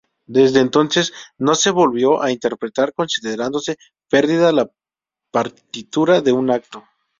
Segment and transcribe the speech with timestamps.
[0.25, 3.75] Desde entonces no se volvió a interpretar, considerándose
[4.09, 4.67] perdida la
[5.31, 6.83] partitura de un acto.